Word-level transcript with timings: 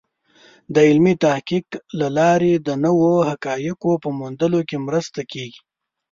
د 0.73 0.75
علمي 0.87 1.13
تحقیق 1.23 1.67
له 1.99 2.07
لارې 2.17 2.53
د 2.57 2.69
نوو 2.85 3.11
حقایقو 3.29 3.91
په 4.03 4.09
موندلو 4.17 4.59
کې 4.69 4.77
مرسته 4.87 5.19
کېږي. 5.31 5.61